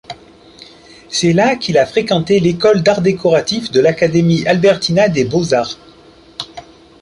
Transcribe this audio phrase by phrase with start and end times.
[1.11, 5.77] C'est là qu'il a fréquenté l'école d'arts décoratifs de l'Académie Albertina des Beaux-Arts.